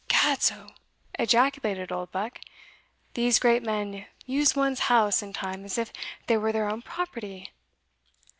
[0.07, 0.73] "Gadso!"
[1.19, 2.39] ejaculated Oldbuck,
[3.13, 5.93] "these great men use one's house and time as if
[6.25, 7.51] they were their own property.